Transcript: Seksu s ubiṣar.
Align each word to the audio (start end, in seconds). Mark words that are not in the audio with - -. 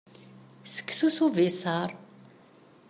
Seksu 0.75 1.07
s 1.15 1.17
ubiṣar. 1.25 1.89